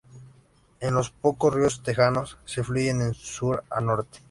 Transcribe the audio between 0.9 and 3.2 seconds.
los pocos ríos texanos que fluyen de